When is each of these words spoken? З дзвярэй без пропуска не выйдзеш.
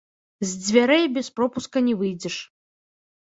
З 0.51 0.55
дзвярэй 0.67 1.03
без 1.17 1.27
пропуска 1.39 1.83
не 1.89 1.95
выйдзеш. 2.01 2.35